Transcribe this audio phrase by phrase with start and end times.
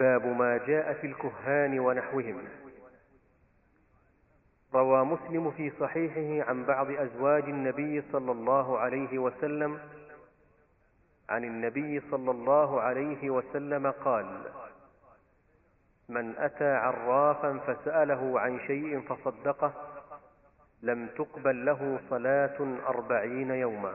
[0.00, 2.48] باب ما جاء في الكهان ونحوهم.
[4.74, 9.80] روى مسلم في صحيحه عن بعض أزواج النبي صلى الله عليه وسلم
[11.28, 14.26] عن النبي صلى الله عليه وسلم قال
[16.08, 19.72] من أتى عرافا فسأله عن شيء فصدقه
[20.82, 23.94] لم تقبل له صلاة أربعين يوما.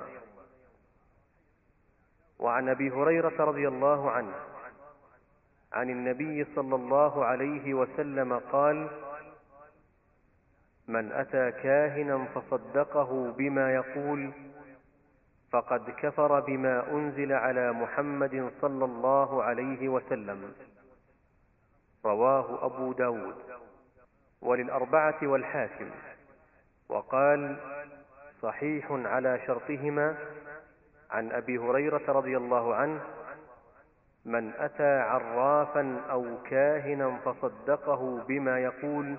[2.40, 4.34] وعن أبي هريرة رضي الله عنه
[5.76, 8.90] عن النبي صلى الله عليه وسلم قال
[10.88, 14.32] من أتى كاهنا فصدقه بما يقول
[15.52, 20.54] فقد كفر بما أنزل على محمد صلى الله عليه وسلم.
[22.06, 23.36] رواه أبو داود.
[24.42, 25.90] وللأربعة والحاكم.
[26.90, 27.58] وقال
[28.42, 30.18] صحيح على شرطهما
[31.12, 33.02] عن أبي هريرة رضي الله عنه
[34.26, 39.16] من أتى عرافا أو كاهنا فصدقه بما يقول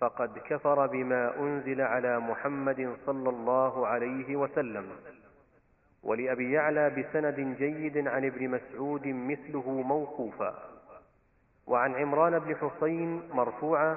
[0.00, 4.86] فقد كفر بما أنزل على محمد صلى الله عليه وسلم.
[6.02, 10.54] ولأبي يعلى بسند جيد عن ابن مسعود مثله موقوفا.
[11.66, 13.96] وعن عمران بن حصين مرفوعا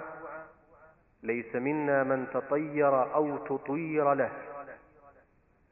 [1.23, 4.31] ليس منا من تطير أو تطير له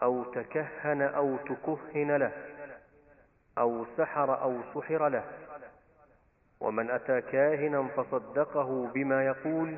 [0.03, 2.58] أو تكهن أو تكهن له.
[3.59, 5.23] أو سحر أو سحر له.
[6.59, 9.77] ومن أتى كاهنا فصدقه بما يقول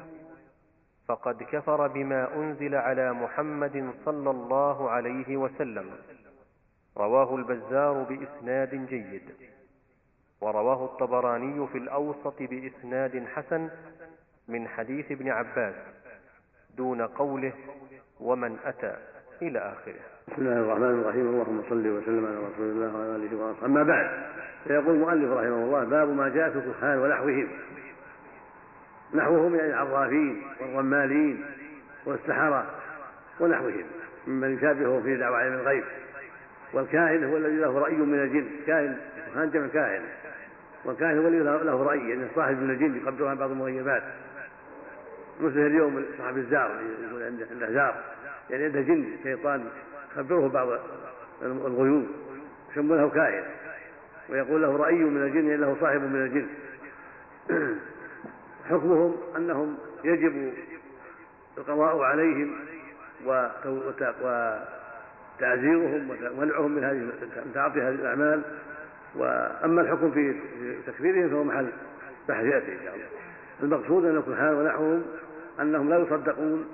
[1.07, 5.91] فقد كفر بما أنزل على محمد صلى الله عليه وسلم.
[6.97, 9.51] رواه البزار بإسناد جيد.
[10.41, 13.69] ورواه الطبراني في الأوسط بإسناد حسن
[14.47, 15.75] من حديث ابن عباس
[16.77, 17.53] دون قوله
[18.19, 18.97] ومن أتى
[19.41, 20.10] إلى آخره.
[20.27, 21.27] بسم الله الرحمن الرحيم.
[21.27, 23.65] اللهم صل وسلم على رسول الله وعلى آله وأصحابه.
[23.65, 24.09] أما بعد
[24.63, 27.47] فيقول المؤلف رحمه الله باب ما جاء في الكهان ونحوهم.
[29.13, 31.45] نحوهم يعني العرافين والرمالين
[32.05, 32.65] والسحرة
[33.39, 33.85] ونحوهم
[34.27, 35.83] ممن يشابهه في دعوى علم الغيب.
[36.73, 38.45] والكاهن هو الذي له رأي من الجن.
[38.67, 38.97] كاهن
[39.33, 40.01] كهان جمع كاهن
[40.85, 44.03] والكاهن هو الذي له رأي يعني صاحب من الجن يقدر عن بعض المغيبات.
[45.41, 47.95] مثل اليوم صاحب الزار يقول عنده زار
[48.49, 49.65] يعني عنده جن شيطان
[50.17, 50.67] يخبره بعض
[51.43, 52.07] الغيوب
[52.71, 53.43] يسمونه كاهن
[54.29, 56.47] ويقول له رأي من الجن له صاحب من الجن.
[58.69, 60.53] حكمهم أنهم يجب
[61.57, 62.55] القضاء عليهم
[65.39, 66.97] وتعزيرهم ومنعهم من هذه
[67.45, 68.41] من تعاطي هذه الأعمال.
[69.15, 70.35] وأما الحكم في
[70.87, 71.67] تكفيرهم فهو محل
[72.29, 73.05] بحث يأتي إن شاء الله.
[73.63, 75.03] المقصود أن الكهان ونحوهم
[75.59, 76.67] أنهم لا يصدقون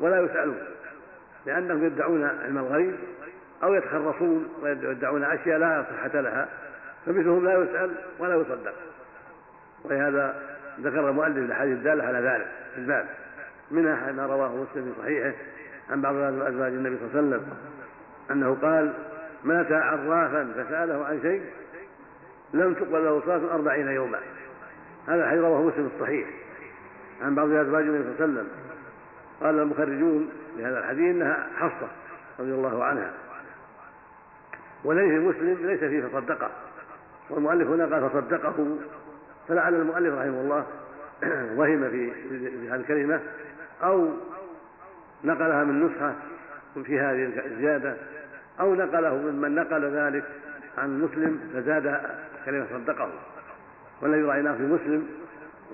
[0.00, 0.58] ولا يسألون.
[1.46, 2.94] لأنهم يدعون علم الغيب
[3.62, 6.48] أو يتخرصون ويدعون أشياء لا صحة لها
[7.06, 8.74] فمثلهم لا يسأل ولا يصدق.
[9.84, 10.42] ولهذا
[10.80, 13.06] ذكر المؤلف الأحاديث الدالة على ذلك في الباب
[13.70, 15.32] منها ما رواه مسلم في صحيحه
[15.90, 17.52] عن بعض أزواج النبي صلى الله عليه وسلم
[18.30, 18.92] أنه قال
[19.44, 21.42] مات عرافا فسأله عن شيء
[22.54, 24.18] لم تقبل له صلاة أربعين يوما.
[25.08, 26.28] هذا الحديث رواه مسلم الصحيح
[27.22, 28.48] عن بعض أزواج النبي صلى الله عليه وسلم.
[29.40, 31.88] قال المخرجون لهذا الحديث إنها حصه
[32.38, 33.12] رضي الله عنها.
[34.84, 36.50] وليس مسلم ليس فيه فصدقه.
[37.30, 38.78] والمؤلف هنا قال فصدقه.
[39.48, 40.66] فلعل المؤلف رحمه الله
[41.58, 42.12] وهم في
[42.70, 43.20] هذه الكلمة
[43.82, 44.08] أو
[45.24, 46.14] نقلها من نسخة
[46.84, 47.96] في هذه الزيادة
[48.60, 50.24] أو نقله ممن نقل ذلك
[50.78, 52.00] عن مسلم فزاد
[52.44, 53.10] كلمة صدقه.
[54.02, 55.08] والذي رأيناه في مسلم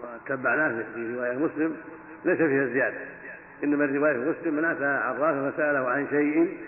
[0.03, 1.77] وتبعناه في رواية مسلم
[2.25, 2.99] ليس فيها زيادة.
[3.65, 6.59] إنما الرواية في مسلم من أتى عرافا فسأله عن شيء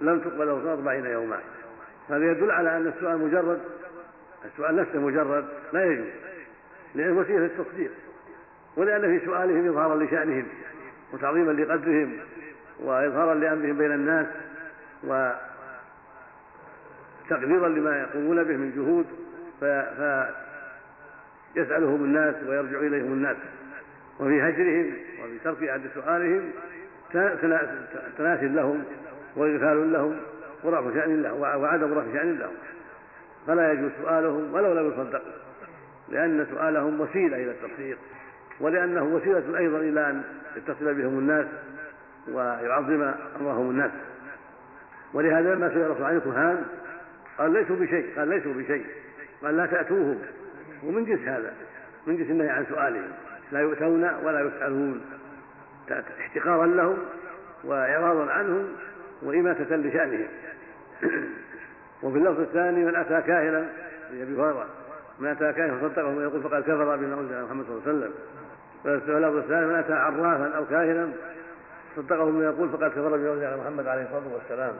[0.00, 1.38] لم تقبل له أربعين يوما
[2.08, 3.60] هذا يدل على أن السؤال مجرد
[4.44, 6.06] السؤال نفسه مجرد لا يجوز
[6.94, 7.90] لأنه وسيلة للتصديق
[8.76, 10.46] ولأن في سؤالهم إظهارا لشأنهم
[11.12, 12.18] وتعظيما لقدرهم
[12.80, 14.26] وإظهارا لأمرهم بين الناس
[17.24, 19.06] وتقديرا لما يقومون به من جهود
[21.54, 23.36] فيسألهم الناس ويرجع إليهم الناس.
[24.20, 26.50] وفي هجرهم وفي ترك عند سؤالهم
[28.18, 28.84] تناس لهم
[29.36, 30.16] وإغفال لهم
[30.64, 32.54] ورفع شأن لهم وعدم رفع شأن لهم
[33.46, 35.32] فلا يجوز سؤالهم ولو لم يصدقوا
[36.08, 37.98] لأن سؤالهم وسيلة إلى التصديق
[38.60, 40.22] ولأنه وسيلة أيضا إلى أن
[40.56, 41.46] يتصل بهم الناس
[42.28, 43.90] ويعظم أمرهم الناس.
[45.14, 46.64] ولهذا لما سئل الرسول عن الكهان
[47.38, 48.18] قال ليسوا بشيء.
[48.18, 48.86] قال ليسوا بشيء.
[49.42, 50.18] قال لا تأتوهم.
[50.84, 51.52] ومن جنس هذا؟
[52.06, 53.12] من جنس النهي عن سؤالهم.
[53.52, 55.00] لا يؤتون ولا يسألون.
[56.20, 56.98] احتقارا لهم
[57.64, 58.68] وإعراضا عنهم
[59.22, 60.28] وإماتة لشأنهم.
[62.02, 63.66] وفي اللفظ الثاني من أتى كاهنا
[64.12, 64.66] لأبي هريرة.
[65.18, 68.12] من أتى كاهنا فصدقه ويقول فقد كفر بما على محمد صلى الله عليه وسلم.
[68.84, 71.08] والسؤال الثاني من أتى عرافا أو كاهنا
[71.96, 74.72] صدقه ويقول يقول فقد كفر بما على محمد عليه الصلاة والسلام.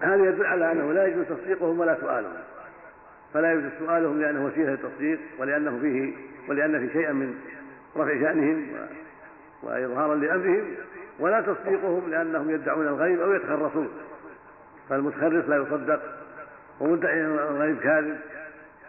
[0.00, 2.32] هذا يدل على أنه لا يجوز تصديقهم ولا سؤالهم.
[3.34, 6.12] فلا يجوز سؤالهم لأنه وسيلة للتصديق ولأنه فيه
[6.48, 7.34] ولأن في شيئا من
[7.96, 8.66] رفع شأنهم
[9.62, 10.64] وإظهارا لأمرهم
[11.18, 13.88] ولا تصديقهم لأنهم يدعون الغيب أو يتخرصون
[14.88, 16.00] فالمتخرص لا يصدق
[16.80, 18.18] ومدعي الغيب كاذب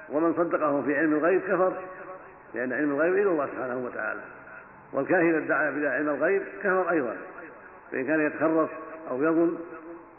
[0.10, 1.74] ومن صدقه في علم الغيب كفر
[2.54, 4.20] لأن علم الغيب إلى الله سبحانه وتعالى.
[4.94, 7.16] والكاهن ادعى بلا علم الغيب كفر أيضا
[7.92, 8.70] فإن كان يتخرص
[9.10, 9.58] أو يظن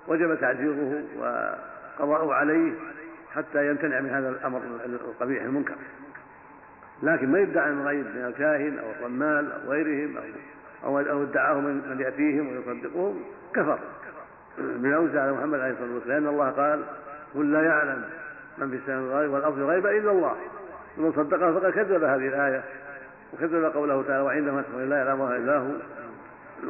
[0.08, 2.72] وجب تعزيره وقضاؤه عليه
[3.34, 5.74] حتى يمتنع من هذا الأمر القبيح المنكر.
[7.04, 10.16] لكن ما يدعى علم الغيب من الكاهن أو الرمال أو غيرهم
[10.84, 13.20] أو أو ادعاه من يأتيهم ويصدقهم
[13.54, 13.78] كفر.
[14.58, 16.82] بما انزل على محمد عليه الصلاة والسلام لأن الله قال
[17.34, 18.04] قل لا يعلم
[18.58, 20.36] من في السماء والأرض والأرض الغيب إلا الله.
[20.98, 22.64] ومن صدقه فقد كذب هذه الآية
[23.32, 25.70] وكذب قوله تعالى وعندما تقول لا يعلمها إلا هو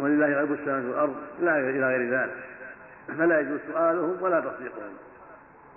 [0.01, 2.35] ولله غيب السماوات والأرض لا إلى غير ذلك.
[3.19, 4.93] فلا يجوز سؤالهم ولا تصديقهم.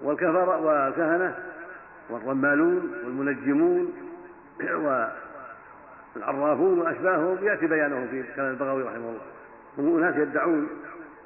[0.02, 1.36] والكفر والكهنة
[2.10, 4.07] والرمالون والمنجمون
[6.16, 9.22] والعرافون وأشباههم يأتي بيانهم في كلام البغوي رحمه الله.
[9.78, 10.68] هم أناس يدعون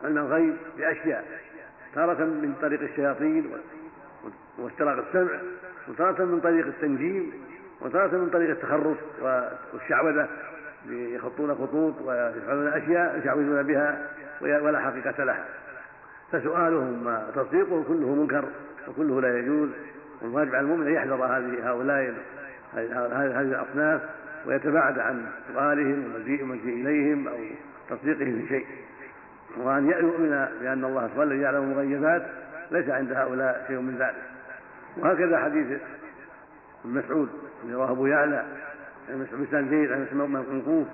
[0.03, 1.25] أن الغيب بأشياء
[1.95, 3.51] تارة من طريق الشياطين
[4.57, 5.39] واستراق السمع
[5.87, 7.33] وتارة من طريق التنجيم
[7.81, 8.97] وتارة من طريق التخرص
[9.73, 10.27] والشعوذة
[10.89, 14.07] يخطون خطوط ويفعلون أشياء يشعوذون بها
[14.41, 15.45] ولا حقيقة لها.
[16.31, 18.45] فسؤالهم وتصديقهم كله منكر
[18.87, 19.69] وكله لا يجوز.
[20.21, 22.13] والواجب على المؤمن أن يحذر هذه هؤلاء
[22.73, 24.01] هذه الأصناف
[24.45, 27.37] ويتباعد عن سؤالهم ومجيء المجيء إليهم أو
[27.89, 28.65] تصديقهم في شيء.
[29.57, 32.25] وأن يؤمن بأن الله سبحانه يعلم المغيبات
[32.71, 34.23] ليس عند هؤلاء شيء من ذلك.
[34.97, 35.79] وهكذا حديث
[36.85, 37.29] ابن مسعود
[37.71, 38.43] رواه أبو يعلى
[39.09, 40.87] بن زيد عن موقوف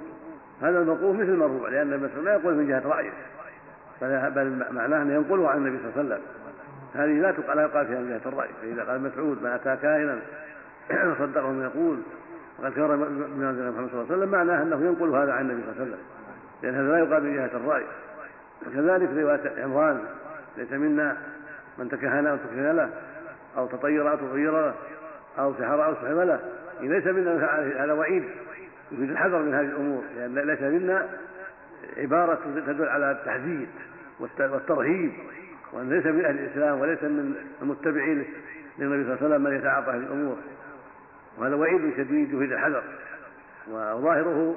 [0.61, 3.11] هذا الموقوف مثل المرفوع لأن ابن مسعود لا يقول من جهة رأيه.
[4.29, 6.21] بل معناه أنه ينقله عن النبي صلى الله عليه وسلم.
[6.93, 8.49] هذه لا لا يقال فيها من جهة الرأي.
[8.61, 10.19] فإذا قال مسعود من أتى كاهنا
[11.11, 11.97] وصدقه من يقول
[12.59, 15.81] وقد بما محمد صلى الله عليه وسلم معناه أنه ينقل هذا عن النبي صلى الله
[15.81, 15.99] عليه وسلم
[16.63, 17.83] لأن هذا لا يقال من جهة الرأي.
[18.67, 19.99] وكذلك رواية عمران
[20.57, 21.17] ليس منا
[21.77, 22.89] من تكهن أو تكهن له
[23.57, 24.73] أو تطير أو تطير له
[25.39, 26.39] أو سحر أو سحر له
[26.81, 27.31] ليس منا
[27.83, 28.23] هذا وعيد
[28.91, 31.07] يريد الحذر من هذه الأمور لأن يعني ليس منا
[31.97, 33.67] عبارة تدل على التحديد
[34.19, 35.11] والترهيب
[35.73, 38.25] وأن ليس من أهل الإسلام وليس من المتبعين
[38.79, 40.37] للنبي صلى الله عليه وسلم من يتعاطى هذه الأمور.
[41.37, 42.83] وهذا وعيد شديد يفيد الحذر
[43.71, 44.55] وظاهره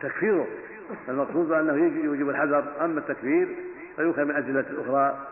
[0.00, 0.46] تكفيره.
[1.08, 3.48] المقصود أنه يوجب الحذر أما التكفير
[3.96, 5.26] فيؤخذ من ادله أخرى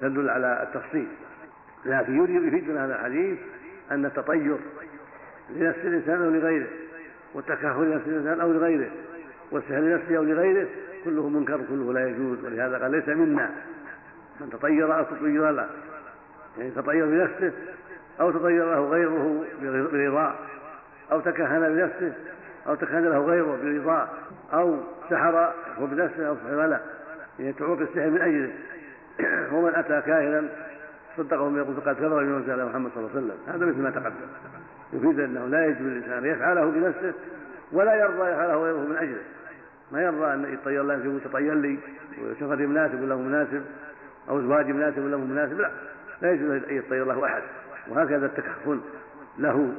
[0.00, 1.08] تدل على التفصيل.
[1.84, 3.38] لكن يفيد من هذا الحديث
[3.90, 4.56] أن التطير
[5.50, 6.68] لنفس الإنسان أو لغيره
[7.34, 8.90] والتكهن لنفس الإنسان أو لغيره
[9.50, 10.68] والسحر لنفسه أو لغيره
[11.04, 12.44] كله منكر كله لا يجوز.
[12.44, 13.50] ولهذا قال ليس منا
[14.40, 15.68] من تطير أو تطير له
[16.58, 17.52] يعني تطير بنفسه
[18.22, 19.44] أو تطير له غيره
[19.92, 20.34] برضاه
[21.12, 22.12] أو تكهن بنفسه
[22.66, 24.08] أو تكهن له غيره برضاه
[24.52, 24.76] أو
[25.10, 26.80] سحر هو بنفسه أو سحر له
[27.38, 28.52] يعني تعوق السحر من أجله.
[29.52, 30.48] ومن أتى كاهنا
[31.16, 33.54] صدقه بما يقول فقد كفر بما أنزل محمد صلى الله عليه وسلم.
[33.54, 34.28] هذا مثل ما تقدم.
[34.92, 37.14] يفيد أنه لا يجب للإنسان أن يفعله بنفسه
[37.72, 39.22] ولا يرضى يفعله غيره من أجله.
[39.92, 41.78] ما يرضى أن يطير له يقول تطير لي
[42.22, 43.62] وسفري مناسب ولا مناسب
[44.28, 45.70] أو زواجي مناسب ولا مناسب لا.
[46.22, 47.42] لا يجوز أن يطير له أحد.
[47.92, 48.80] وهكذا التكهن
[49.38, 49.72] له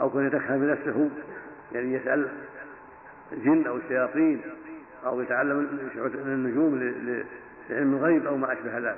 [0.00, 1.10] أو كان يتكهن بنفسه
[1.72, 2.28] يعني يسأل
[3.32, 4.40] الجن أو الشياطين
[5.06, 5.68] أو يتعلم
[6.14, 6.78] النجوم
[7.70, 8.96] لعلم الغيب أو ما أشبه ذلك.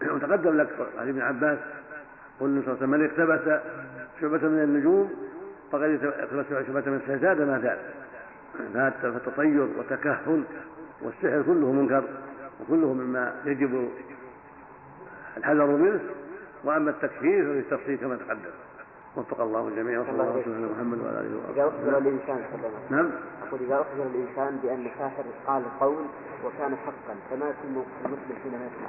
[0.14, 0.68] وتقدم لك
[0.98, 1.58] عن ابن عباس
[2.40, 3.60] قل صلى الله من اقتبس
[4.20, 5.10] شعبة من النجوم
[5.72, 7.78] فقد اقتبس شعبة من زاد ما زاد.
[9.02, 10.44] فالتطير والتكهن
[11.02, 12.04] والسحر كله منكر
[12.60, 13.88] وكله مما يجب
[15.36, 16.00] الحذر منه.
[16.64, 18.50] وأما التكفير ففي التفصيل كما تقدم.
[19.16, 22.40] وفق الله الجميع وصلى الله على سيدنا محمد وعلى آله وصحبه اذا أخبر الإنسان
[22.90, 23.10] نعم.
[23.48, 26.04] أقول إذا أخبر الإنسان بأن ساحر قال قول
[26.44, 28.88] وكان حقا فما يكون المسلم حينما يسمع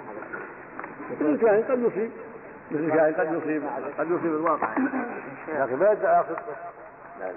[1.21, 2.11] هذا الكائن قد يصيب.
[2.71, 3.63] مثل الكائن قد يصيب.
[3.97, 4.77] قد يصيب الواقع.
[5.59, 6.23] لكن ما يدعى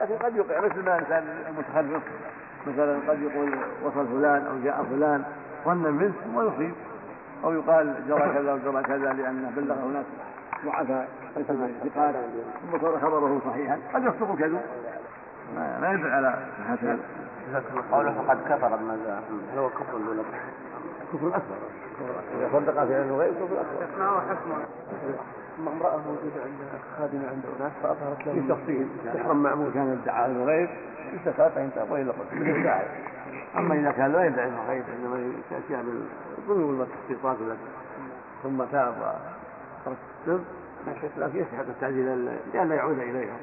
[0.01, 2.03] لكن قد يوقع مثل ما الانسان المتخرف
[2.67, 5.25] مثلا قد يقول وصل فلان أو جاء فلان
[5.65, 6.75] ظنا منه ويصيب.
[7.45, 10.07] أو يقال جرى كذا وجرى كذا لأنه بلغه ناس
[10.65, 12.15] ضعفاء ثقات
[12.73, 13.79] ثم صار خبره صحيحا.
[13.95, 14.61] قد يصدق الكذب
[15.57, 16.97] ما يدل على صحة
[17.93, 19.23] قوله فقد كفر ما
[19.53, 20.23] هل هو كفر ولا
[21.13, 21.57] كفر أكبر.
[22.39, 23.99] إذا صدق في علم الغيب كفر أكبر.
[23.99, 24.57] ما هو حكمه
[25.59, 26.59] امرأة موجودة عند
[26.99, 28.89] خادمة عند أناس فأظهرت لهم في تفصيل.
[29.15, 30.69] سحرا معمول كان ادعى علم الغيب.
[31.15, 32.85] استفاد فإن قتل مثل الساحر
[33.57, 35.33] أما إذا كان لا يدعي علم الغيب إنما
[36.45, 37.57] يأتي بالظلم والاستيطان
[38.43, 38.95] ثم تاب
[39.87, 40.45] وترك السب
[41.17, 43.37] لكن يستحق التعديل لئلا يعود إليها.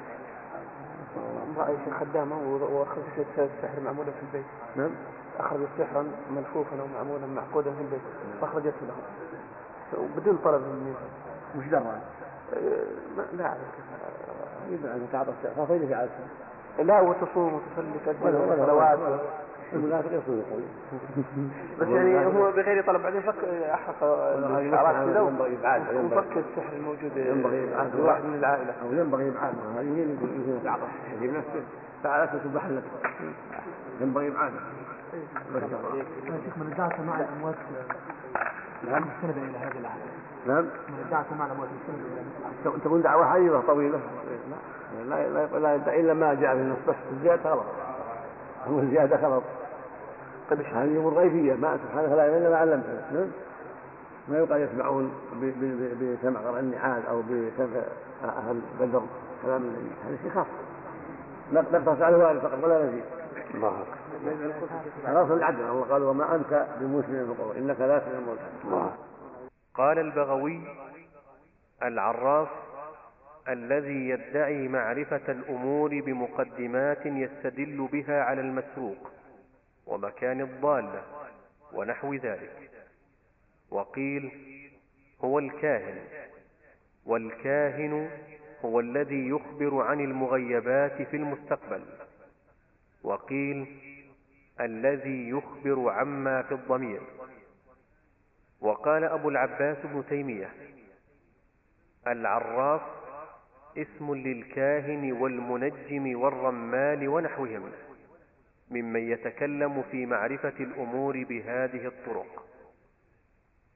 [1.47, 2.35] امرأة خدامة
[2.71, 4.45] وأخرجت السحر معمولة في البيت.
[4.75, 4.89] نعم.
[5.39, 6.05] أخرجت سحرا
[6.35, 8.01] ملفوفا أو معمولا معقودا في البيت.
[8.41, 8.95] فأخرجته له.
[10.17, 10.93] بدون طلب مني
[11.55, 12.01] مش درى
[12.53, 13.57] أه، لا أعرف
[14.69, 16.23] إذا أنت تعطى فاضل في عادته
[16.79, 18.99] لا وتصوم وتصلي تأدي الصلوات
[19.73, 20.63] المنافق يصوم يصلي
[21.79, 28.03] بس يعني هو بغير طلب بعدين فك احرق الشعرات كذا وفك السحر الموجود ينبغي ابعاده
[28.03, 28.73] واحد من العائلة.
[28.81, 31.63] أو ينبغي ابعاده هذه هي اللي يمكن تعطى يجيب نفسه
[32.03, 32.83] فعلته تباح لك
[34.01, 34.59] ينبغي ابعاده
[36.45, 37.55] شيخ من ادعى سماع الأموات
[38.87, 39.01] نعم.
[39.01, 40.05] مستند إلى هذه الاحاديث
[40.47, 40.63] نعم.
[40.63, 42.05] من ادعى سماع الأموات مستند
[42.65, 43.99] إلى تكون دعوة حديثة طويلة.
[45.09, 47.65] لا لا لا يدعي إلا ما جاء في النص بس الزيادة غلط.
[48.67, 49.43] هو الزيادة غلط.
[50.51, 53.13] طيب هذه أمور غيبية ما سبحانه فلا إلا ما علمته.
[53.13, 53.27] نعم؟
[54.27, 55.11] ما يقال يسمعون
[56.01, 57.81] بسمع قرع النعال أو بسمع
[58.23, 59.01] أهل بدر
[59.43, 60.47] كلام النبي هذا شيء خاص.
[61.53, 63.03] نقتص على الوارد فقط ولا نزيد
[63.55, 63.85] الله
[65.05, 65.61] خلاص العدل.
[65.61, 68.93] الله قال وما أنت بمسلم بالقول إنك لا تسمع الله
[69.73, 70.61] قال البغوي
[71.83, 72.49] العراف
[73.49, 78.97] الذي يدعي معرفة الأمور بمقدمات يستدل بها على المسروق.
[79.91, 81.03] ومكان الضالة
[81.73, 82.71] ونحو ذلك.
[83.69, 84.31] وقيل
[85.23, 85.99] هو الكاهن
[87.05, 88.09] والكاهن
[88.65, 91.85] هو الذي يخبر عن المغيبات في المستقبل.
[93.03, 93.77] وقيل
[94.61, 97.01] الذي يخبر عما في الضمير.
[98.61, 100.49] وقال أبو العباس ابن تيمية
[102.07, 102.81] العراف
[103.77, 107.71] اسم للكاهن والمنجم والرمال ونحوهم.
[108.71, 112.45] ممن يتكلم في معرفة الأمور بهذه الطرق.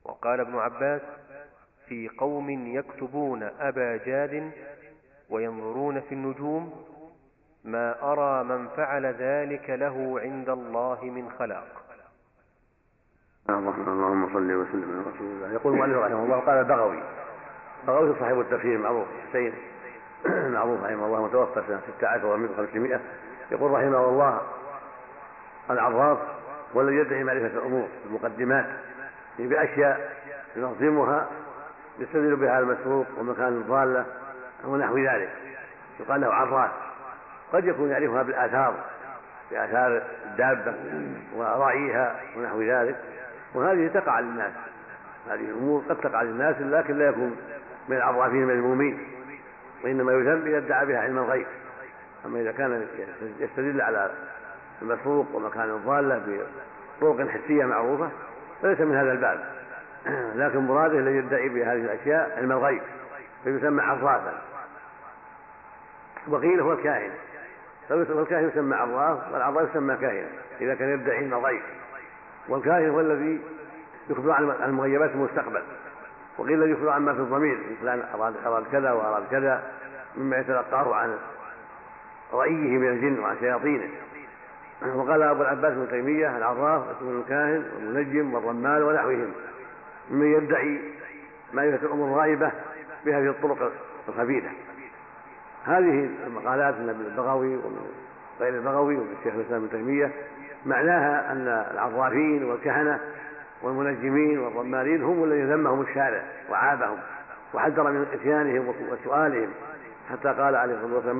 [0.05, 1.01] وقال ابن عباس
[1.87, 4.51] في قوم يكتبون أبا جاد
[5.29, 6.83] وينظرون في النجوم
[7.63, 11.85] ما أرى من فعل ذلك له عند الله من خلاق.
[13.49, 17.03] اللهم صل وسلم على رسول الله يقول المؤلف رحمه الله قال البغوي
[17.87, 19.53] بغوي صاحب التفسير معروف حسين
[20.27, 22.99] معروف رحمه الله متوفى سنة 16 و500
[23.51, 24.41] يقول رحمه الله
[25.69, 26.17] العراف
[26.73, 28.65] والذي يدعي معرفة الأمور المقدمات
[29.39, 30.11] يعني بأشياء
[30.55, 31.27] ينظمها
[31.99, 34.05] يستدل بها المسروق ومكان الضالة
[34.63, 35.29] ونحو ذلك.
[35.99, 36.71] يقال له عراف.
[37.53, 38.75] قد يكون يعرفها بالآثار
[39.51, 40.73] بآثار الدابة
[41.35, 42.95] وراعيها ونحو ذلك.
[43.53, 44.51] وهذه تقع للناس.
[45.29, 47.37] هذه الأمور قد تقع للناس لكن لا يكون
[47.89, 49.07] من العرافين المذمومين
[49.83, 51.47] وإنما يذم إذا ادعى بها علم الغيب.
[52.25, 52.87] أما إذا كان
[53.39, 54.11] يستدل على
[54.81, 56.45] المسروق ومكان الضالة
[57.01, 58.09] بطرق حسية معروفة
[58.61, 59.45] فليس من هذا الباب.
[60.35, 62.81] لكن مراده الذي يدعي بهذه الأشياء علم الغيب
[63.43, 64.41] فيسمى عرافا
[66.27, 67.11] وقيل هو الكاهن.
[67.89, 70.27] فالكاهن يسمى عراف والعراف يسمى كاهنا
[70.61, 71.61] إذا كان يدعي علم الغيب.
[72.49, 73.41] والكاهن هو الذي
[74.09, 75.63] يخبر عن المغيبات المستقبل.
[76.37, 78.03] وقيل الذي يخبر عما في الضمير فلان
[78.45, 79.63] أراد كذا وأراد كذا
[80.17, 81.17] مما يتلقاه عن
[82.33, 83.89] رأيه من الجن وعن شياطينه.
[84.81, 89.31] وقال أبو العباس بن تيمية العراف اسم الكاهن والمنجم والرمال ونحوهم
[90.11, 90.81] ممن يدعي
[91.53, 92.51] معرفة الأمور الغائبة
[93.05, 93.71] بهذه الطرق
[94.09, 94.49] الخبيثة.
[95.65, 97.91] هذه المقالات من ابن البغوي ومن
[98.39, 100.11] غير البغوي ومن الشيخ الإسلام ابن تيمية
[100.65, 102.99] معناها أن العرافين والكهنة
[103.61, 106.97] والمنجمين والرمالين هم الذين ذمهم الشارع وعابهم
[107.53, 109.49] وحذر من إتيانهم وسؤالهم.
[110.11, 111.19] حتى قال عليه الصلاة والسلام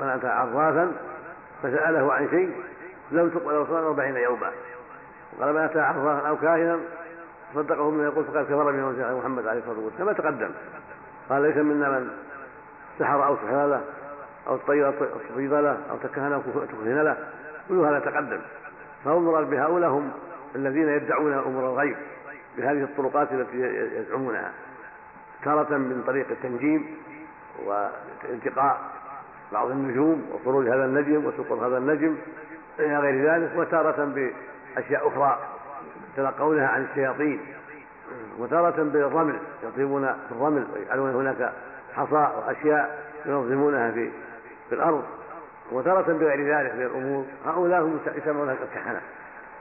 [0.00, 0.92] من أتى عرافا
[1.62, 2.52] فسأله عن شيء
[3.12, 4.50] لم تقبل صلاه أربعين يوما.
[5.38, 6.78] وقال من أتى عرافا أو كاهنا
[7.54, 10.12] صدقه من يقول فقد كفر انزل محمد عليه الصلاة والسلام.
[10.12, 10.50] كما تقدم.
[11.28, 12.10] قال ليس منا من
[12.98, 13.80] سحر أو سحر له
[14.48, 17.16] أو طير تصفيد له أو تكهن أو تكهن له.
[17.68, 18.40] كل هذا تقدم.
[19.06, 20.10] المراد بهؤلاء هم
[20.56, 21.96] الذين يدعون أمور الغيب
[22.56, 23.58] بهذه الطرقات التي
[23.96, 24.52] يزعمونها
[25.44, 26.96] تارة من طريق التنجيم
[27.66, 28.80] والتقاء
[29.52, 32.16] بعض النجوم وخروج هذا النجم وسقوط هذا النجم.
[32.80, 35.38] إلى غير ذلك وتارة بأشياء أخرى.
[36.12, 37.40] يتلقونها عن الشياطين.
[38.38, 41.52] وتارة بالرمل يطيبون في الرمل ويجعلون هناك
[41.94, 44.10] حصى وأشياء ينظمونها في
[44.68, 45.04] في الأرض.
[45.72, 47.24] وتارة بغير ذلك من الأمور.
[47.46, 49.00] هؤلاء هم يسمون الكهنة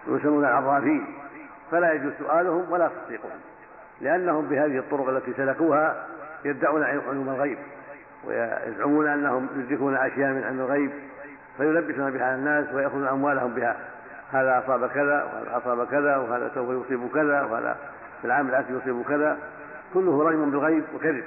[0.08, 1.06] ويسمون العرافين.
[1.72, 3.40] فلا يجوز سؤالهم ولا تصديقهم
[4.02, 6.08] لأنهم بهذه الطرق التي سلكوها
[6.46, 7.58] يدعون علوم الغيب
[8.26, 10.92] ويزعمون أنهم يدركون أشياء من علم الغيب.
[11.58, 13.76] فيلبسون بها الناس ويأخذون أموالهم بها.
[14.32, 17.78] هذا أصاب كذا وهذا أصاب كذا وهذا سوف يصيب كذا وهذا
[18.22, 19.38] في العام الآتي يصيب كذا.
[19.94, 21.24] كله رجم بالغيب وكذب.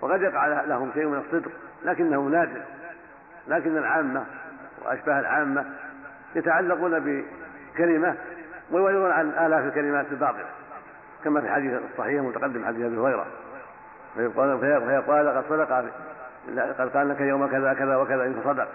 [0.00, 1.50] وقد يقع لهم شيء من الصدق
[1.84, 2.60] لكنه نادر.
[3.48, 4.24] لكن العامة
[4.84, 5.64] وأشباه العامة
[6.34, 7.24] يتعلقون
[7.74, 8.14] بكلمة
[8.70, 10.46] ويولون عن آلاف الكلمات الباطلة.
[11.24, 13.26] كما في الحديث الصحيح المتقدم حديث أبي هريرة.
[14.16, 15.72] فيقال فيقال قد صدق
[16.78, 18.68] قد قال لك يوم كذا كذا وكذا إن صدق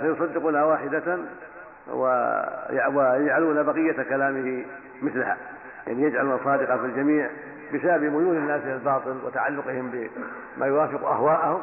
[0.00, 1.18] فيصدقونها واحدة
[2.94, 4.64] ويجعلون بقية كلامه
[5.02, 5.36] مثلها.
[5.86, 7.30] يعني يجعلون الصادق في الجميع
[7.74, 10.08] بسبب ميول الناس إلى الباطل وتعلقهم
[10.56, 11.62] بما يوافق أهواءهم.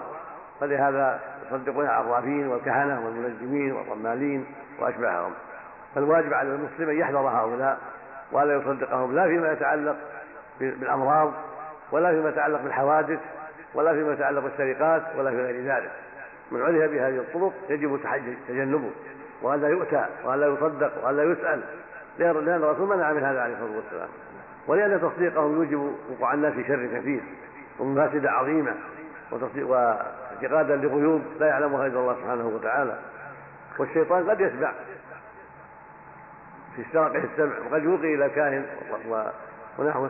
[0.59, 4.45] فلهذا يصدقون العرافين والكهنة والمنجمين والرمالين
[4.79, 5.31] وأشباههم.
[5.95, 7.77] فالواجب على المسلم أن يحذر هؤلاء
[8.31, 9.95] ولا يصدقهم لا فيما يتعلق
[10.59, 11.33] بالأمراض
[11.91, 13.19] ولا فيما يتعلق بالحوادث
[13.73, 15.91] ولا فيما يتعلق بالسرقات ولا في غير ذلك.
[16.51, 17.99] من عرف بهذه الطرق يجب
[18.47, 18.91] تجنبه.
[19.41, 21.63] وألا يؤتى وألا يصدق وألا يسأل.
[22.19, 24.09] لأن الرسول منع من هذا عليه الصلاة والسلام.
[24.67, 27.21] ولأن تصديقهم يوجب وقوع الناس في شر كثير
[27.79, 28.75] ومفاسدة عظيمة
[29.55, 32.97] واعتقادا لغيوب لا يعلمها إلا الله سبحانه وتعالى.
[33.79, 34.71] والشيطان قد يتبع
[36.75, 38.65] في استراقه السمع وقد يلقي إلى كاهن
[39.79, 40.09] ونحوه.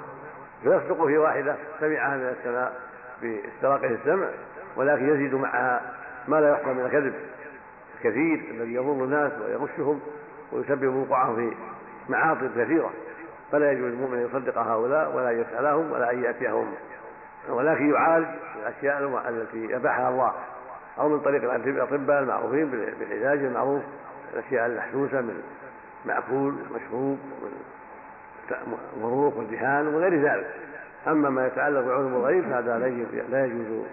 [0.64, 2.74] فيصدق في واحدة سمعها من السماء
[3.22, 4.28] باستراقه السمع
[4.76, 5.82] ولكن يزيد معها
[6.28, 7.14] ما لا يحصى من الكذب
[7.96, 10.00] الكثير الذي يضر الناس ويغشهم
[10.52, 11.56] ويسبب وقوعهم في
[12.10, 12.92] معاطب كثيرة.
[13.52, 16.74] فلا يجوز المؤمن أن يصدق هؤلاء ولا يسألهم ولا أن يأتيهم.
[17.50, 18.28] ولكن يعالج
[18.60, 20.34] الأشياء التي أباحها الله
[21.00, 23.82] أو من طريق الأطباء المعروفين بالعلاج المعروف
[24.34, 25.42] الأشياء المحسوسة من
[26.06, 27.20] مأكول مشروب
[29.02, 30.48] مروق ودهان وغير ذلك.
[31.08, 32.78] أما ما يتعلق بعلوم الغيب فهذا
[33.30, 33.86] لا يجوز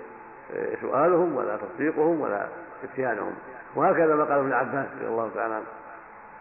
[0.81, 2.47] سؤالهم ولا تصديقهم ولا
[2.85, 3.35] اتيانهم
[3.75, 5.65] وهكذا ما قال ابن عباس رضي الله تعالى عنه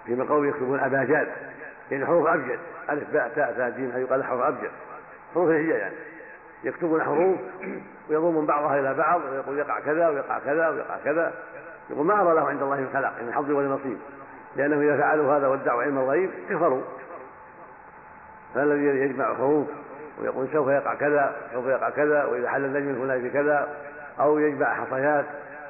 [0.05, 1.27] فيما قوم يكتبون أباجاد
[1.91, 2.59] يعني حروف أبجد.
[2.89, 4.71] ألف باء تاء ثاء جيم يقال حروف أبجد.
[5.33, 5.95] حروف هي يعني.
[6.63, 7.37] يكتبون حروف
[8.09, 11.33] ويضمون بعضها إلى بعض ويقول يقع كذا ويقع كذا ويقع كذا.
[11.89, 13.97] يقول ما أرى له عند الله من خلق من حظ ولا نصيب.
[14.55, 16.81] لأنه إذا فعلوا هذا وادعوا علم الغيب كفروا.
[18.55, 19.67] فالذي يجمع حروف
[20.21, 23.67] ويقول سوف يقع كذا سوف يقع كذا وإذا حل النجم الفلاني كذا.
[24.19, 25.25] أو يجمع حصيات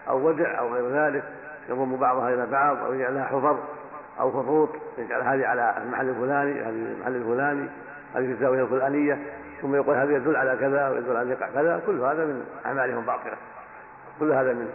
[0.09, 1.23] أو ودع أو غير ذلك
[1.69, 3.57] يضم بعضها إلى بعض أو يجعلها حفر
[4.19, 7.69] أو خطوط يجعل هذه على المحل الفلاني هذه المحل الفلاني
[8.15, 9.17] هذه في الزاوية الفلانية
[9.61, 13.37] ثم يقول هذا يدل على كذا ويدل على يقع كذا كل هذا من أعمالهم باطلة
[14.19, 14.69] كل هذا من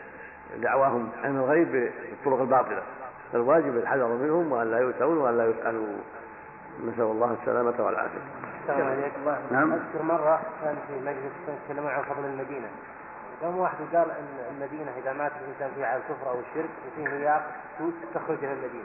[0.62, 2.82] دعواهم عن الغيب بالطرق الباطلة
[3.32, 5.86] فالواجب الحذر منهم وأن لا يؤتون وأن لا يسألوا
[6.84, 8.18] نسأل الله السلامة والعافية.
[8.62, 9.54] السلام عليكم.
[9.54, 9.72] نعم.
[9.72, 12.68] أذكر مرة كان في مجلس يتكلمون عن فضل المدينة.
[13.42, 17.42] يوم واحد قال إن المدينة إذا مات الإنسان فيها على الكفر أو الشرك وفيه نياق
[17.78, 18.84] سود تخرجه المدينة.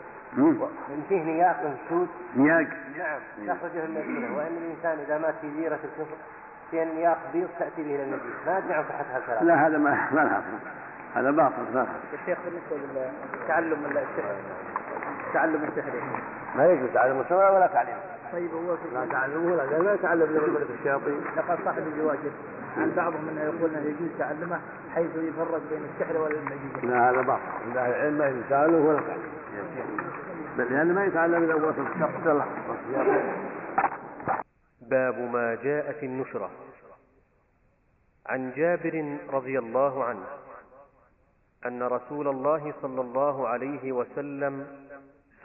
[0.90, 6.16] ان فيه نياق سود نياق نعم تخرجه المدينة وإن الإنسان إذا مات في ديره الكفر
[6.72, 9.48] في نياق بيض تأتي به إلى المدينة، ما أدري عن صحه هالكلام.
[9.48, 10.44] لا هذا ما ما لها
[11.16, 11.88] هذا باطل ما لها.
[12.14, 13.02] الشيخ بالنسبة
[13.42, 14.36] للتعلم السحر
[15.34, 15.92] تعلم السحر
[16.56, 17.96] ما يجوز تعلم السحر ولا تعليم.
[18.34, 21.22] طيب هو لا تعلمه ولا لا يتعلم من الشياطين.
[21.38, 22.18] لقد صاحب الزواج
[22.78, 24.60] عن بعضهم انه يقول انه يجوز تعلمه
[24.96, 26.82] حيث يفرق بين السحر والمعجزه.
[26.84, 29.32] لا هذا باطل، عند أهل العلم ما يتعلم ولا تعلم.
[30.58, 32.46] بل لأنه ما يتعلم الا وصف الله.
[34.82, 36.50] باب ما جاء في النشرة
[38.26, 40.26] عن جابر رضي الله عنه
[41.66, 44.68] أن رسول الله صلى الله عليه وسلم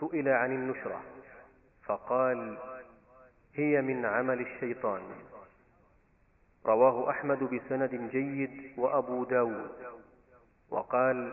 [0.01, 1.01] سئل عن النشرة
[1.85, 2.59] فقال
[3.55, 5.01] هي من عمل الشيطان
[6.67, 9.71] رواه أحمد بسند جيد وأبو داود.
[10.71, 11.33] وقال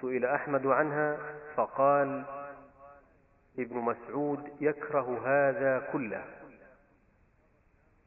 [0.00, 1.18] سئل أحمد عنها
[1.56, 2.24] فقال
[3.58, 6.24] ابن مسعود يكره هذا كله.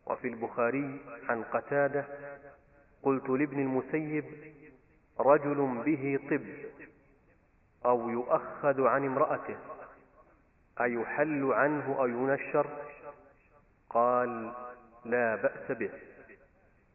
[0.05, 2.05] وفي البخاري عن قتادة
[3.03, 4.25] قلت لابن المسيب
[5.19, 6.45] رجل به طب
[7.85, 9.57] أو يؤخذ عن امرأته
[10.81, 12.67] أيحل عنه أو ينشر؟
[13.89, 14.53] قال
[15.05, 15.89] لا بأس به.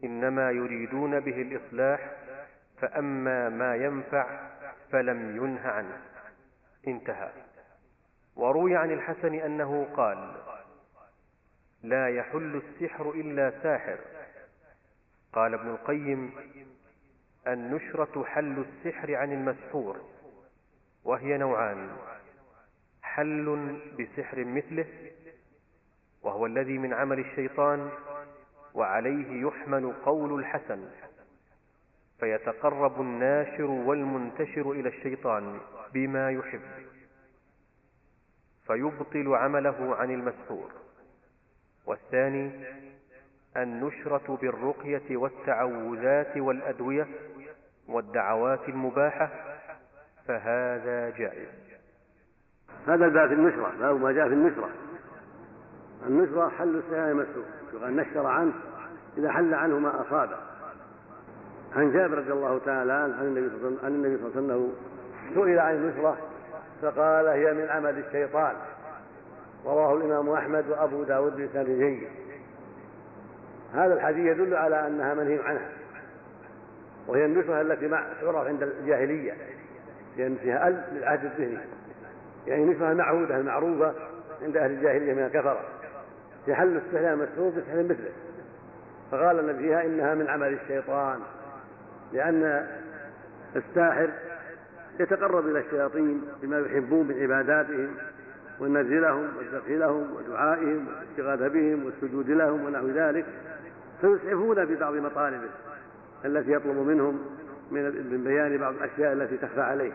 [0.05, 2.13] إنما يريدون به الإصلاح
[2.81, 4.51] فأما ما ينفع
[4.93, 6.01] فلم ينه عنه.
[6.89, 7.31] انتهى.
[8.37, 10.35] وروي عن الحسن أنه قال
[11.83, 13.99] لا يحل السحر إلا ساحر.
[15.33, 16.33] قال ابن القيم
[17.47, 20.01] النشرة حل السحر عن المسحور
[21.05, 21.89] وهي نوعان
[23.03, 24.87] حل بسحر مثله
[26.23, 27.91] وهو الذي من عمل الشيطان
[28.75, 30.89] وعليه يحمل قول الحسن
[32.21, 35.61] فيتقرب الناشر والمنتشر إلى الشيطان
[35.95, 36.61] بما يحب
[38.67, 40.71] فيبطل عمله عن المسحور.
[41.87, 42.51] والثاني
[43.57, 47.09] النشرة بالرقية والتعوذات والأدوية
[47.89, 49.31] والدعوات المباحة
[50.27, 51.49] فهذا جائز.
[52.87, 54.71] هذا الباب في النشرة؟ باب ما جاء في النشرة؟
[56.07, 58.53] النشرة حل السيان المسحور يقال نشر عنه
[59.19, 60.37] إذا حل عنه ما أصابه.
[61.77, 64.69] عن جابر رضي الله تعالى عن النبي صلى الله عليه وسلم أنه
[65.35, 66.17] سئل عن النشرة
[66.83, 68.55] فقال هي من عمل الشيطان.
[69.65, 72.09] رواه الإمام أحمد وأبو داود بسند جيد.
[73.75, 75.69] هذا الحديث يدل على أنها منهي عنها.
[77.07, 79.33] وهي النشرة التي تعرف عند الجاهلية
[80.17, 81.59] لأن فيها أل للعهد الذهني.
[82.47, 83.95] يعني نشرة المعهودة المعروفة
[84.43, 85.61] عند أهل الجاهلية من الكفرة.
[86.47, 88.11] في حل السحر المسحور بسحر مثله.
[89.11, 91.19] فقال النبي فيها إنها من عمل الشيطان
[92.13, 92.67] لأن
[93.57, 94.11] الساحر
[95.01, 97.95] يتقرب إلى الشياطين بما يحبون من عباداتهم
[98.61, 99.29] والنذر لهم
[99.69, 103.27] لهم ودعائهم والاستغاثة بهم والسجود لهم ونحو ذلك.
[104.01, 105.49] فيسعفون ببعض مطالبه
[106.25, 107.21] التي يطلب منهم
[107.71, 109.93] من بيان بعض الأشياء التي تخفى عليه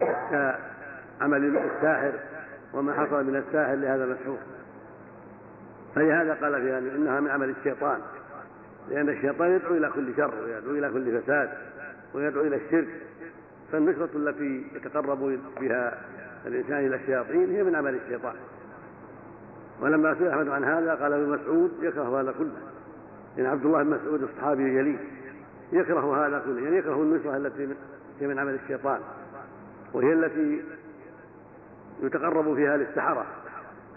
[0.00, 2.12] كعمل الساحر
[2.74, 4.38] وما حصل من الساحر لهذا المسحور
[5.94, 8.00] فلهذا قال فيها إنها من عمل الشيطان.
[8.90, 11.50] لأن الشيطان يدعو إلى كل شر ويدعو إلى كل فساد
[12.14, 12.88] ويدعو إلى الشرك.
[13.72, 16.00] فالنشرة التي يتقرب بها
[16.46, 18.34] الإنسان إلى الشياطين هي من عمل الشيطان.
[19.80, 22.56] ولما سئل أحمد عن هذا قال ابن مسعود يكره هذا كله.
[23.36, 24.98] لأن عبد الله بن مسعود الصحابي الجليل
[25.72, 27.68] يكره هذا كله يعني يكره النشرة التي
[28.20, 29.00] هي من عمل الشيطان.
[29.92, 30.62] وهي التي
[32.02, 33.26] يتقرب فيها للسحرة.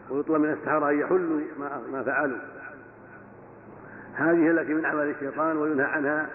[0.10, 1.42] ويطلب من السحرة أن يحلوا
[1.92, 2.38] ما فعلوا.
[4.14, 6.30] هذه التي من عمل الشيطان وينهى عنها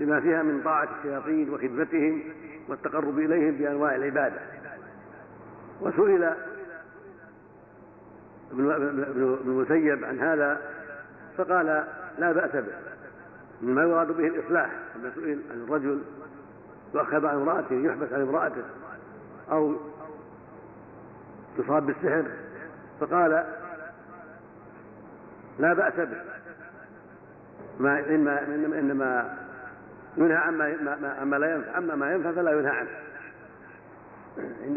[0.00, 2.22] لما فيها من طاعة الشياطين وخدمتهم
[2.68, 4.40] والتقرب إليهم بأنواع العبادة.
[5.80, 6.34] وسئل
[8.52, 10.60] ابن المسيب عن هذا
[11.36, 11.84] فقال
[12.18, 12.72] لا بأس به
[13.62, 14.70] مما يراد به الإصلاح.
[14.96, 16.02] لما سئل عن الرجل
[16.94, 18.62] يؤخذ عن امرأته يحبس عن امرأته
[19.50, 19.76] أو
[21.58, 22.24] يصاب بالسحر
[23.00, 23.44] فقال
[25.58, 26.20] لا بأس به.
[27.78, 28.42] ما إنما,
[28.78, 29.36] إنما
[30.16, 31.72] ينهى عما عما لا ينفع.
[31.72, 32.90] عما ما ينفع فلا ينهى عنه.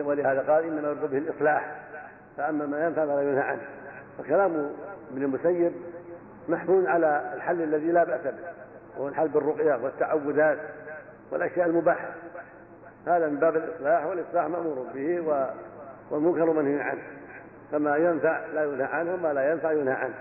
[0.05, 1.75] ولهذا قال إنما يرد به الإصلاح.
[2.37, 3.61] فأما ما ينفع فلا ينهى عنه.
[4.17, 4.71] فكلام
[5.11, 5.71] ابن المسيب
[6.49, 8.51] محمول على الحل الذي لا بأس به.
[8.97, 10.57] وهو الحل بالرقية والتعوذات
[11.31, 12.09] والأشياء المباحة.
[13.07, 15.21] هذا من باب الإصلاح والإصلاح مأمور به
[16.11, 17.01] والمنكر منهي عنه.
[17.71, 20.15] فما ينفع لا ينهى عنه وما لا ينفع ينهى عنه.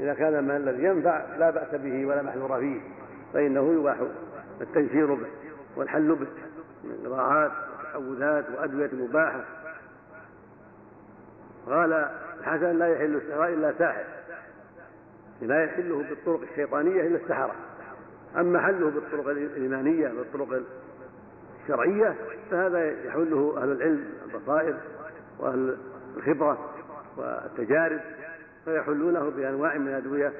[0.00, 2.80] إذا كان ما الذي ينفع لا بأس به ولا محذور فيه
[3.34, 3.96] فإنه يباح
[4.60, 5.26] التنشير به
[5.76, 6.26] والحل به
[6.84, 9.44] من قراءات وتعوذات وأدوية مباحة.
[11.66, 12.08] قال
[12.40, 14.04] الحسن لا يحل السحر إلا ساحر.
[15.42, 17.54] لا يحله بالطرق الشيطانية إلا السحرة.
[18.36, 20.62] أما حله بالطرق الإيمانية بالطرق
[21.62, 22.14] الشرعية
[22.50, 24.76] فهذا يحله أهل العلم البصائر
[25.38, 25.76] وأهل
[26.16, 26.58] الخبرة.
[27.18, 28.00] والتجارب
[28.64, 30.32] فيحلونه بأنواع من الأدوية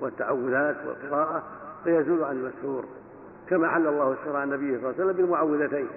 [0.00, 1.42] والتعوذات والقراءة
[1.84, 2.84] فيزول عن المسحور
[3.48, 5.88] كما حل الله الشرع عن النبي صلى الله عليه وسلم بالمعوذتين.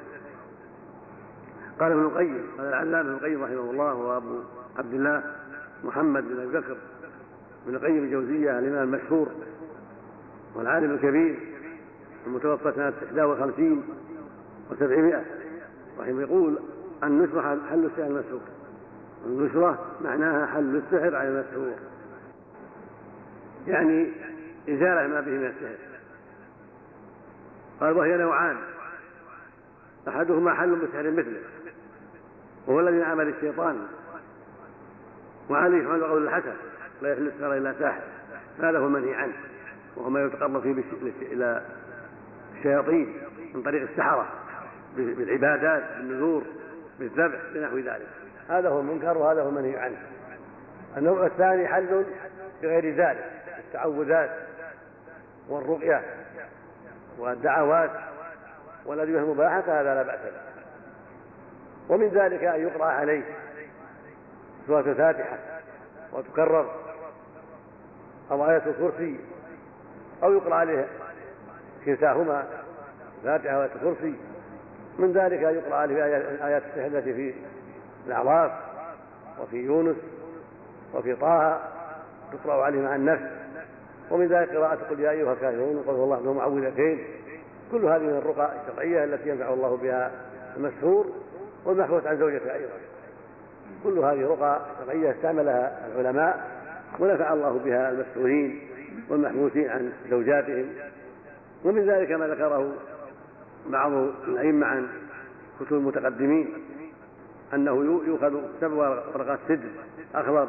[1.80, 4.40] قال ابن القيم قال العلامة ابن القيم رحمه الله وأبو
[4.78, 5.24] عبد الله
[5.84, 6.78] محمد بن أبي بكر.
[7.68, 9.28] ابن القيم الجوزية الإمام المشهور
[10.56, 11.40] والعالم الكبير
[12.28, 13.84] المتوفى سنة 51
[14.72, 15.16] و700
[16.00, 16.60] رحمه يقول
[17.04, 18.42] النشرة حل السحر المسحور
[19.25, 21.73] النشرة معناها حل السحر على المسحور
[23.67, 24.12] يعني
[24.69, 25.75] إزالة ما به من السحر.
[27.80, 28.58] قال وهي نوعان.
[30.08, 31.41] أحدهما حل بسحر مثله
[32.67, 33.88] وهو الذي عمل الشيطان.
[35.49, 36.53] وعليه يحمل قول الحسن
[37.01, 38.01] لا يحل السحر إلا ساحر.
[38.60, 39.34] هذا هو المنهي عنه
[39.95, 40.84] وهو ما يتقرب فيه
[41.21, 41.65] إلى
[42.58, 43.13] الشياطين
[43.56, 44.27] من طريق السحرة
[44.97, 46.43] بالعبادات بالنذور
[46.99, 48.08] بالذبح بنحو ذلك.
[48.49, 49.97] هذا هو المنكر وهذا هو المنهي عنه.
[50.97, 52.05] النوع الثاني حل
[52.62, 54.29] بغير ذلك التعوذات
[55.49, 56.03] والرقية
[57.19, 57.91] والدعوات
[58.86, 60.47] والأدوية المباحة فهذا لا بأس به.
[61.89, 63.23] ومن ذلك أن يقرأ عليه
[64.67, 65.38] سورة الفاتحة
[66.13, 66.71] وتكرر
[68.31, 69.19] أو آية الكرسي
[70.23, 70.88] أو يقرأ عليه
[71.86, 72.47] كلتاهما
[73.23, 74.15] الفاتحة وآية الكرسي.
[74.99, 76.03] من ذلك أن يقرأ عليه
[76.45, 77.33] آيات السحر التي في
[78.08, 78.52] الأعراف
[79.41, 79.96] وفي يونس
[80.93, 81.62] وفي طه
[82.32, 83.24] تقرأ عليه مع النفس.
[84.12, 87.00] ومن ذلك قراءة قل يا أيها الكافرون هو الله معوذتين.
[87.72, 90.12] كل هذه من الرقى الشرعية التي ينفع الله بها
[90.58, 91.06] المسحور
[91.65, 92.74] والمحفوظ عن زوجته أيضا.
[93.84, 96.48] كل هذه رقى شرعية استعملها العلماء
[97.00, 98.62] ونفع الله بها المسحورين
[99.10, 100.65] والمحبوسين عن زوجاتهم.
[101.63, 102.72] ومن ذلك ما ذكره
[103.67, 103.91] بعض
[104.28, 104.88] الأئمة عن
[105.60, 106.54] كتب المتقدمين.
[107.53, 108.75] أنه يؤخذ سبع
[109.15, 109.69] ورقات سدر
[110.15, 110.47] أخضر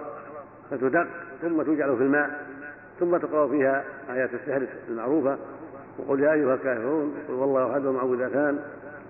[0.71, 1.07] فتدق
[1.43, 2.47] ثم توجعل في الماء
[3.01, 5.39] ثم تقرأ فيها آيات السحر المعروفة
[5.99, 8.59] وقل يا أيها الكافرون قل والله أحد ومعوذتان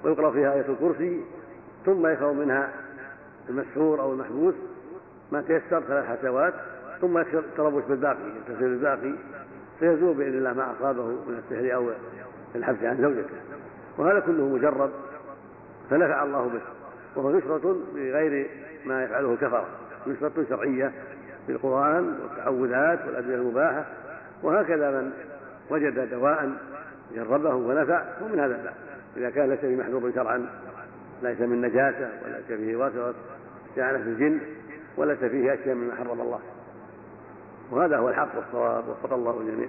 [0.05, 1.21] ويقرأ فيها آية الكرسي
[1.87, 2.71] ثم يخرج منها
[3.49, 4.55] المسحور أو المحبوس
[5.33, 6.55] ما تيسر ثلاث حسوات
[7.01, 9.15] ثم يكثر التربص بالباقي يتصل بالباقي
[9.79, 11.91] فيزول بإذن الله ما أصابه من السحر أو
[12.55, 13.35] الحبس عن زوجته.
[13.99, 14.91] وهذا كله مجرب
[15.91, 16.78] فنفع الله به.
[17.19, 18.51] وهو نشرة بغير
[18.87, 19.67] ما يفعله الكفرة
[20.07, 20.93] نشرة شرعية
[21.49, 23.87] بالقرآن والتعوذات والأدوية المباحة
[24.43, 25.11] وهكذا من
[25.71, 26.51] وجد دواء
[27.15, 28.75] جربه ونفع هو من هذا الباب.
[29.17, 30.49] إذا كان ليس بمحذور شرعا
[31.23, 33.15] ليس من نجاسة وليس فيه واسطة
[33.71, 34.41] استعانة الجن
[34.97, 36.41] وليس فيه أشياء مما حرم الله.
[37.71, 39.69] وهذا هو الحق والصواب وفق الله الجميع.